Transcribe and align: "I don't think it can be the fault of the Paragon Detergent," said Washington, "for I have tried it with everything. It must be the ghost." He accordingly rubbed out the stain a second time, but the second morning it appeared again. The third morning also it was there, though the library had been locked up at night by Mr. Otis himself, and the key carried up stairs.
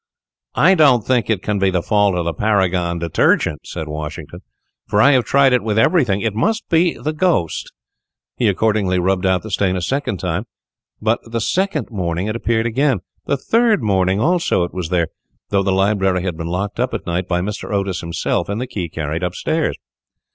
"I 0.55 0.73
don't 0.73 1.05
think 1.05 1.29
it 1.29 1.43
can 1.43 1.59
be 1.59 1.69
the 1.69 1.83
fault 1.83 2.15
of 2.15 2.25
the 2.25 2.33
Paragon 2.33 2.97
Detergent," 2.97 3.67
said 3.67 3.87
Washington, 3.87 4.39
"for 4.87 4.99
I 4.99 5.11
have 5.11 5.25
tried 5.25 5.53
it 5.53 5.61
with 5.61 5.77
everything. 5.77 6.21
It 6.21 6.33
must 6.33 6.67
be 6.69 6.97
the 6.97 7.13
ghost." 7.13 7.71
He 8.35 8.47
accordingly 8.47 8.97
rubbed 8.97 9.27
out 9.27 9.43
the 9.43 9.51
stain 9.51 9.75
a 9.75 9.79
second 9.83 10.17
time, 10.17 10.45
but 11.03 11.19
the 11.31 11.39
second 11.39 11.91
morning 11.91 12.25
it 12.25 12.35
appeared 12.35 12.65
again. 12.65 13.01
The 13.27 13.37
third 13.37 13.83
morning 13.83 14.19
also 14.19 14.63
it 14.63 14.73
was 14.73 14.89
there, 14.89 15.09
though 15.49 15.61
the 15.61 15.71
library 15.71 16.23
had 16.23 16.35
been 16.35 16.47
locked 16.47 16.79
up 16.79 16.95
at 16.95 17.05
night 17.05 17.27
by 17.27 17.41
Mr. 17.41 17.71
Otis 17.71 18.01
himself, 18.01 18.49
and 18.49 18.59
the 18.59 18.65
key 18.65 18.89
carried 18.89 19.23
up 19.23 19.35
stairs. 19.35 19.77